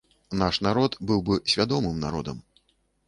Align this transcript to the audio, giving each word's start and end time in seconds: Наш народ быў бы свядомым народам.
Наш 0.41 0.57
народ 0.67 0.97
быў 1.11 1.21
бы 1.27 1.37
свядомым 1.53 2.03
народам. 2.07 2.41